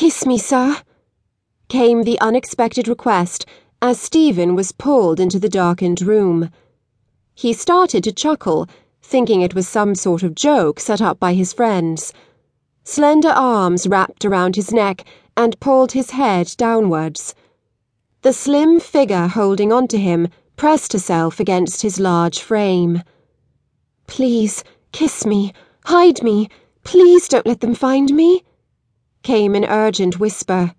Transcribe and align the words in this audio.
Kiss 0.00 0.24
me, 0.24 0.38
sir, 0.38 0.78
came 1.68 2.04
the 2.04 2.18
unexpected 2.20 2.88
request 2.88 3.44
as 3.82 4.00
Stephen 4.00 4.54
was 4.54 4.72
pulled 4.72 5.20
into 5.20 5.38
the 5.38 5.46
darkened 5.46 6.00
room. 6.00 6.48
He 7.34 7.52
started 7.52 8.04
to 8.04 8.12
chuckle, 8.12 8.66
thinking 9.02 9.42
it 9.42 9.54
was 9.54 9.68
some 9.68 9.94
sort 9.94 10.22
of 10.22 10.34
joke 10.34 10.80
set 10.80 11.02
up 11.02 11.20
by 11.20 11.34
his 11.34 11.52
friends. 11.52 12.14
Slender 12.82 13.28
arms 13.28 13.86
wrapped 13.86 14.24
around 14.24 14.56
his 14.56 14.72
neck 14.72 15.04
and 15.36 15.60
pulled 15.60 15.92
his 15.92 16.12
head 16.12 16.54
downwards. 16.56 17.34
The 18.22 18.32
slim 18.32 18.80
figure 18.80 19.26
holding 19.26 19.70
onto 19.70 19.98
him 19.98 20.28
pressed 20.56 20.94
herself 20.94 21.38
against 21.38 21.82
his 21.82 22.00
large 22.00 22.38
frame. 22.38 23.02
Please, 24.06 24.64
kiss 24.92 25.26
me, 25.26 25.52
hide 25.84 26.22
me, 26.22 26.48
please 26.84 27.28
don't 27.28 27.46
let 27.46 27.60
them 27.60 27.74
find 27.74 28.14
me, 28.14 28.44
came 29.22 29.54
an 29.54 29.64
urgent 29.64 30.18
whisper. 30.18 30.74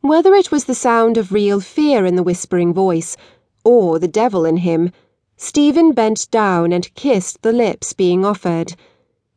Whether 0.00 0.34
it 0.34 0.52
was 0.52 0.64
the 0.64 0.74
sound 0.74 1.16
of 1.16 1.32
real 1.32 1.60
fear 1.60 2.06
in 2.06 2.16
the 2.16 2.22
whispering 2.22 2.72
voice, 2.72 3.16
or 3.64 3.98
the 3.98 4.08
devil 4.08 4.44
in 4.44 4.58
him, 4.58 4.92
Stephen 5.36 5.92
bent 5.92 6.30
down 6.30 6.72
and 6.72 6.94
kissed 6.94 7.42
the 7.42 7.52
lips 7.52 7.92
being 7.92 8.24
offered. 8.24 8.74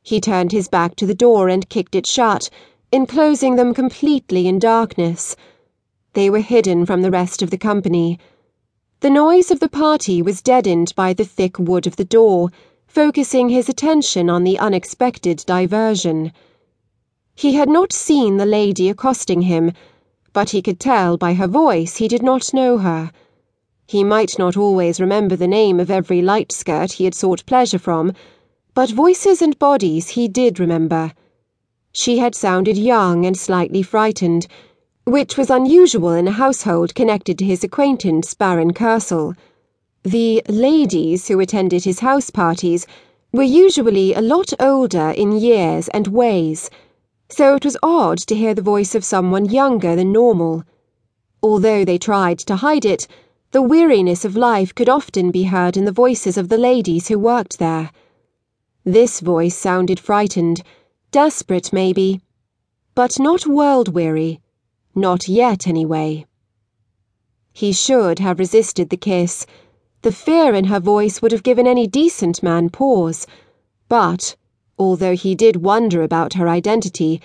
He 0.02 0.22
turned 0.22 0.52
his 0.52 0.68
back 0.68 0.96
to 0.96 1.06
the 1.06 1.14
door 1.14 1.50
and 1.50 1.68
kicked 1.68 1.96
it 1.96 2.08
shut, 2.08 2.50
enclosing 2.92 3.56
them 3.56 3.74
completely 3.74 4.48
in 4.48 4.60
darkness. 4.60 5.36
They 6.14 6.30
were 6.30 6.40
hidden 6.40 6.86
from 6.86 7.02
the 7.02 7.12
rest 7.12 7.42
of 7.42 7.50
the 7.50 7.58
company. 7.58 8.18
The 9.02 9.10
noise 9.10 9.52
of 9.52 9.60
the 9.60 9.70
party 9.70 10.22
was 10.22 10.42
deadened 10.42 10.94
by 10.96 11.14
the 11.14 11.26
thick 11.26 11.60
wood 11.60 11.86
of 11.86 11.96
the 11.96 12.06
door, 12.06 12.50
focusing 12.88 13.50
his 13.50 13.70
attention 13.70 14.30
on 14.30 14.44
the 14.44 14.58
unexpected 14.58 15.44
diversion. 15.46 16.32
He 17.40 17.54
had 17.54 17.70
not 17.70 17.94
seen 17.94 18.36
the 18.36 18.46
lady 18.46 18.90
accosting 18.90 19.44
him 19.44 19.72
but 20.34 20.50
he 20.50 20.62
could 20.62 20.78
tell 20.78 21.16
by 21.16 21.36
her 21.36 21.48
voice 21.48 21.96
he 21.96 22.10
did 22.10 22.22
not 22.22 22.54
know 22.54 22.80
her. 22.80 23.14
He 23.88 24.04
might 24.04 24.38
not 24.38 24.58
always 24.58 25.00
remember 25.00 25.38
the 25.38 25.48
name 25.48 25.80
of 25.80 25.90
every 25.90 26.22
light 26.22 26.52
skirt 26.52 26.92
he 26.92 27.06
had 27.06 27.16
sought 27.16 27.46
pleasure 27.46 27.80
from, 27.80 28.12
but 28.74 28.90
voices 28.90 29.42
and 29.42 29.58
bodies 29.58 30.10
he 30.10 30.28
did 30.28 30.60
remember. 30.60 31.14
She 31.94 32.18
had 32.18 32.36
sounded 32.36 32.78
young 32.78 33.26
and 33.26 33.38
slightly 33.38 33.84
frightened, 33.84 34.46
which 35.06 35.38
was 35.38 35.50
unusual 35.50 36.12
in 36.12 36.28
a 36.28 36.32
household 36.32 36.94
connected 36.94 37.38
to 37.38 37.46
his 37.46 37.64
acquaintance 37.64 38.34
Baron 38.34 38.74
Kersel. 38.74 39.34
The 40.04 40.44
ladies 40.50 41.30
who 41.30 41.40
attended 41.40 41.86
his 41.86 42.02
house 42.02 42.32
parties 42.32 42.86
were 43.32 43.44
usually 43.44 44.14
a 44.14 44.20
lot 44.20 44.52
older 44.60 45.12
in 45.12 45.40
years 45.40 45.88
and 45.94 46.08
ways 46.08 46.70
so 47.30 47.56
it 47.56 47.64
was 47.64 47.78
odd 47.84 48.18
to 48.18 48.36
hear 48.36 48.54
the 48.54 48.62
voice 48.62 48.96
of 48.96 49.06
someone 49.06 49.46
younger 49.46 49.96
than 49.96 50.12
normal. 50.12 50.64
Although 51.42 51.86
they 51.86 51.98
tried 51.98 52.40
to 52.40 52.58
hide 52.58 52.86
it, 52.86 53.08
the 53.52 53.62
weariness 53.62 54.26
of 54.26 54.36
life 54.36 54.76
could 54.76 54.90
often 54.90 55.32
be 55.32 55.44
heard 55.44 55.78
in 55.78 55.86
the 55.86 55.92
voices 55.92 56.38
of 56.38 56.50
the 56.50 56.58
ladies 56.58 57.08
who 57.08 57.18
worked 57.18 57.60
there. 57.60 57.92
This 58.84 59.20
voice 59.20 59.56
sounded 59.56 60.00
frightened, 60.00 60.62
desperate 61.12 61.72
maybe, 61.72 62.22
but 62.96 63.20
not 63.20 63.48
world 63.48 63.94
weary, 63.94 64.42
not 64.94 65.28
yet 65.28 65.68
anyway. 65.68 66.26
He 67.54 67.72
should 67.72 68.20
have 68.20 68.40
resisted 68.40 68.90
the 68.90 68.98
kiss. 68.98 69.46
The 70.02 70.12
fear 70.12 70.54
in 70.54 70.66
her 70.66 70.80
voice 70.80 71.22
would 71.22 71.32
have 71.32 71.44
given 71.44 71.68
any 71.68 71.88
decent 71.88 72.44
man 72.44 72.70
pause, 72.70 73.26
but 73.88 74.36
although 74.80 75.16
he 75.16 75.36
did 75.36 75.58
wonder 75.58 76.02
about 76.02 76.34
her 76.34 76.48
identity. 76.48 77.22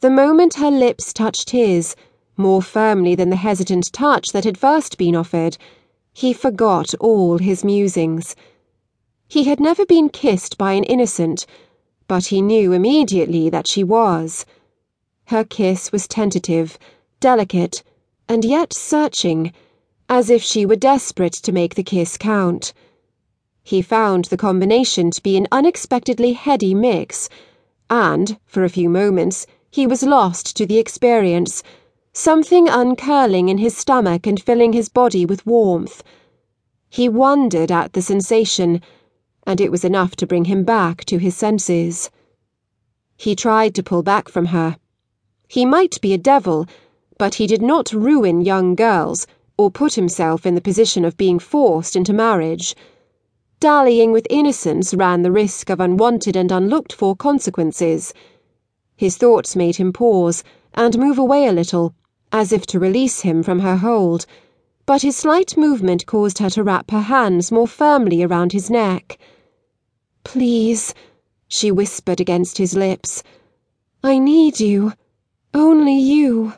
The 0.00 0.10
moment 0.10 0.54
her 0.54 0.70
lips 0.70 1.12
touched 1.12 1.50
his, 1.50 1.94
more 2.36 2.60
firmly 2.60 3.14
than 3.14 3.30
the 3.30 3.36
hesitant 3.36 3.92
touch 3.92 4.32
that 4.32 4.44
had 4.44 4.58
first 4.58 4.98
been 4.98 5.14
offered, 5.14 5.56
he 6.12 6.32
forgot 6.32 6.92
all 7.00 7.38
his 7.38 7.64
musings. 7.64 8.34
He 9.28 9.44
had 9.44 9.60
never 9.60 9.86
been 9.86 10.08
kissed 10.08 10.58
by 10.58 10.72
an 10.72 10.84
innocent, 10.84 11.46
but 12.08 12.26
he 12.26 12.42
knew 12.42 12.72
immediately 12.72 13.48
that 13.50 13.68
she 13.68 13.84
was. 13.84 14.44
Her 15.26 15.44
kiss 15.44 15.92
was 15.92 16.08
tentative, 16.08 16.76
delicate, 17.20 17.84
and 18.28 18.44
yet 18.44 18.72
searching, 18.72 19.52
as 20.08 20.28
if 20.28 20.42
she 20.42 20.66
were 20.66 20.74
desperate 20.74 21.34
to 21.34 21.52
make 21.52 21.76
the 21.76 21.84
kiss 21.84 22.16
count. 22.16 22.72
He 23.62 23.82
found 23.82 24.26
the 24.26 24.36
combination 24.36 25.10
to 25.10 25.22
be 25.22 25.36
an 25.36 25.46
unexpectedly 25.52 26.32
heady 26.32 26.74
mix, 26.74 27.28
and, 27.88 28.38
for 28.46 28.64
a 28.64 28.68
few 28.68 28.88
moments, 28.88 29.46
he 29.70 29.86
was 29.86 30.02
lost 30.02 30.56
to 30.56 30.66
the 30.66 30.78
experience, 30.78 31.62
something 32.12 32.68
uncurling 32.68 33.48
in 33.48 33.58
his 33.58 33.76
stomach 33.76 34.26
and 34.26 34.42
filling 34.42 34.72
his 34.72 34.88
body 34.88 35.24
with 35.24 35.46
warmth. 35.46 36.02
He 36.88 37.08
wondered 37.08 37.70
at 37.70 37.92
the 37.92 38.02
sensation, 38.02 38.82
and 39.46 39.60
it 39.60 39.70
was 39.70 39.84
enough 39.84 40.16
to 40.16 40.26
bring 40.26 40.46
him 40.46 40.64
back 40.64 41.04
to 41.04 41.18
his 41.18 41.36
senses. 41.36 42.10
He 43.16 43.36
tried 43.36 43.74
to 43.76 43.82
pull 43.82 44.02
back 44.02 44.28
from 44.28 44.46
her. 44.46 44.76
He 45.46 45.64
might 45.64 46.00
be 46.00 46.12
a 46.12 46.18
devil, 46.18 46.66
but 47.18 47.34
he 47.34 47.46
did 47.46 47.62
not 47.62 47.92
ruin 47.92 48.40
young 48.40 48.74
girls 48.74 49.26
or 49.56 49.70
put 49.70 49.94
himself 49.94 50.46
in 50.46 50.54
the 50.54 50.60
position 50.60 51.04
of 51.04 51.16
being 51.16 51.38
forced 51.38 51.94
into 51.94 52.12
marriage. 52.12 52.74
Dallying 53.60 54.10
with 54.10 54.26
innocence 54.30 54.94
ran 54.94 55.20
the 55.20 55.30
risk 55.30 55.68
of 55.68 55.80
unwanted 55.80 56.34
and 56.34 56.50
unlooked 56.50 56.94
for 56.94 57.14
consequences. 57.14 58.14
His 58.96 59.18
thoughts 59.18 59.54
made 59.54 59.76
him 59.76 59.92
pause, 59.92 60.42
and 60.72 60.98
move 60.98 61.18
away 61.18 61.46
a 61.46 61.52
little, 61.52 61.94
as 62.32 62.52
if 62.52 62.64
to 62.68 62.78
release 62.78 63.20
him 63.20 63.42
from 63.42 63.58
her 63.58 63.76
hold, 63.76 64.24
but 64.86 65.02
his 65.02 65.14
slight 65.14 65.58
movement 65.58 66.06
caused 66.06 66.38
her 66.38 66.48
to 66.48 66.64
wrap 66.64 66.90
her 66.90 67.02
hands 67.02 67.52
more 67.52 67.68
firmly 67.68 68.22
around 68.22 68.52
his 68.52 68.70
neck. 68.70 69.18
Please, 70.24 70.94
she 71.46 71.70
whispered 71.70 72.18
against 72.18 72.56
his 72.56 72.74
lips. 72.74 73.22
I 74.02 74.18
need 74.18 74.58
you. 74.58 74.94
Only 75.52 75.98
you. 75.98 76.54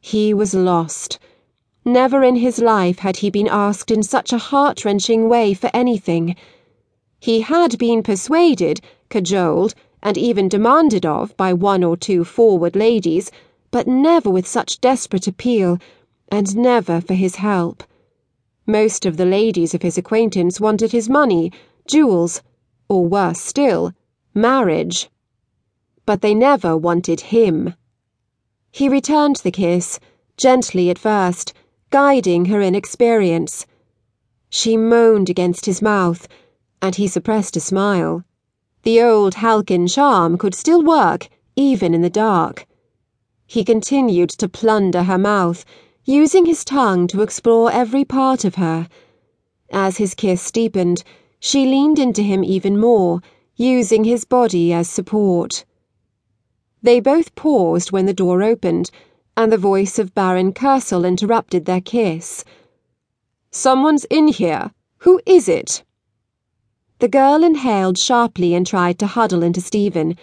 He 0.00 0.32
was 0.32 0.54
lost. 0.54 1.18
Never 1.88 2.24
in 2.24 2.34
his 2.34 2.58
life 2.58 2.98
had 2.98 3.18
he 3.18 3.30
been 3.30 3.46
asked 3.46 3.92
in 3.92 4.02
such 4.02 4.32
a 4.32 4.38
heart 4.38 4.84
wrenching 4.84 5.28
way 5.28 5.54
for 5.54 5.70
anything. 5.72 6.34
He 7.20 7.42
had 7.42 7.78
been 7.78 8.02
persuaded, 8.02 8.80
cajoled, 9.08 9.72
and 10.02 10.18
even 10.18 10.48
demanded 10.48 11.06
of 11.06 11.36
by 11.36 11.52
one 11.52 11.84
or 11.84 11.96
two 11.96 12.24
forward 12.24 12.74
ladies, 12.74 13.30
but 13.70 13.86
never 13.86 14.28
with 14.28 14.48
such 14.48 14.80
desperate 14.80 15.28
appeal, 15.28 15.78
and 16.28 16.56
never 16.56 17.00
for 17.00 17.14
his 17.14 17.36
help. 17.36 17.84
Most 18.66 19.06
of 19.06 19.16
the 19.16 19.24
ladies 19.24 19.72
of 19.72 19.82
his 19.82 19.96
acquaintance 19.96 20.60
wanted 20.60 20.90
his 20.90 21.08
money, 21.08 21.52
jewels, 21.86 22.42
or 22.88 23.06
worse 23.06 23.40
still, 23.40 23.92
marriage. 24.34 25.08
But 26.04 26.20
they 26.20 26.34
never 26.34 26.76
wanted 26.76 27.20
him. 27.20 27.74
He 28.72 28.88
returned 28.88 29.36
the 29.36 29.52
kiss, 29.52 30.00
gently 30.36 30.90
at 30.90 30.98
first 30.98 31.54
guiding 31.90 32.46
her 32.46 32.60
inexperience. 32.60 33.66
She 34.48 34.76
moaned 34.76 35.28
against 35.30 35.66
his 35.66 35.80
mouth, 35.80 36.26
and 36.82 36.94
he 36.94 37.08
suppressed 37.08 37.56
a 37.56 37.60
smile. 37.60 38.24
The 38.82 39.02
old 39.02 39.34
Halkyn 39.34 39.92
charm 39.92 40.38
could 40.38 40.54
still 40.54 40.82
work, 40.82 41.28
even 41.56 41.94
in 41.94 42.02
the 42.02 42.10
dark. 42.10 42.66
He 43.46 43.64
continued 43.64 44.30
to 44.30 44.48
plunder 44.48 45.04
her 45.04 45.18
mouth, 45.18 45.64
using 46.04 46.46
his 46.46 46.64
tongue 46.64 47.06
to 47.08 47.22
explore 47.22 47.70
every 47.70 48.04
part 48.04 48.44
of 48.44 48.56
her. 48.56 48.88
As 49.72 49.96
his 49.96 50.14
kiss 50.14 50.50
deepened, 50.50 51.02
she 51.40 51.66
leaned 51.66 51.98
into 51.98 52.22
him 52.22 52.44
even 52.44 52.78
more, 52.78 53.20
using 53.56 54.04
his 54.04 54.24
body 54.24 54.72
as 54.72 54.88
support. 54.88 55.64
They 56.82 57.00
both 57.00 57.34
paused 57.34 57.90
when 57.90 58.06
the 58.06 58.14
door 58.14 58.42
opened 58.42 58.90
and 59.36 59.52
the 59.52 59.58
voice 59.58 59.98
of 59.98 60.14
Baron 60.14 60.52
Kersel 60.52 61.04
interrupted 61.04 61.66
their 61.66 61.80
kiss. 61.80 62.44
Someone's 63.50 64.04
in 64.06 64.28
here. 64.28 64.70
Who 64.98 65.20
is 65.26 65.48
it? 65.48 65.84
The 66.98 67.08
girl 67.08 67.44
inhaled 67.44 67.98
sharply 67.98 68.54
and 68.54 68.66
tried 68.66 68.98
to 68.98 69.06
huddle 69.06 69.42
into 69.42 69.60
Stephen. 69.60 70.16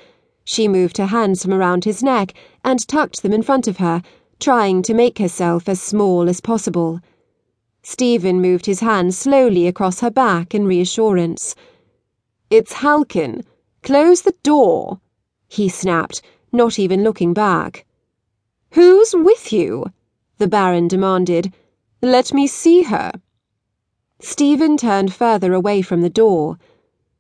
She 0.44 0.68
moved 0.68 0.98
her 0.98 1.06
hands 1.06 1.44
from 1.44 1.54
around 1.54 1.86
his 1.86 2.02
neck 2.02 2.34
and 2.64 2.88
tucked 2.88 3.22
them 3.22 3.34
in 3.34 3.44
front 3.44 3.68
of 3.68 3.78
her, 3.78 4.02
trying 4.40 4.82
to 4.84 4.94
make 4.94 5.20
herself 5.20 5.70
as 5.70 5.80
small 5.80 6.28
as 6.28 6.42
possible. 6.42 7.00
Stephen 7.84 8.42
moved 8.42 8.66
his 8.66 8.80
hand 8.80 9.14
slowly 9.14 9.68
across 9.68 10.00
her 10.00 10.10
back 10.10 10.56
in 10.56 10.66
reassurance. 10.66 11.54
It's 12.50 12.74
Halkyn. 12.74 13.46
Close 13.84 14.22
the 14.22 14.36
door, 14.44 15.00
he 15.48 15.70
snapped, 15.70 16.22
not 16.52 16.80
even 16.80 17.04
looking 17.04 17.34
back. 17.34 17.86
Who's 18.74 19.14
with 19.16 19.54
you? 19.54 19.86
the 20.40 20.48
Baron 20.48 20.88
demanded. 20.88 21.54
Let 22.02 22.34
me 22.34 22.48
see 22.48 22.82
her. 22.84 23.12
Stephen 24.20 24.78
turned 24.78 25.14
further 25.14 25.54
away 25.54 25.84
from 25.84 26.02
the 26.02 26.10
door. 26.10 26.58